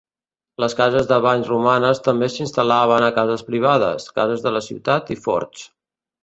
[0.61, 5.21] Les cases de banys romanes també s'instal·laven a cases privades, cases de la ciutat i
[5.29, 5.69] forts.